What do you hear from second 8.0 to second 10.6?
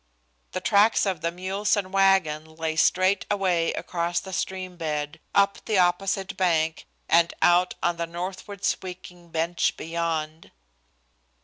northward sweeping bench beyond.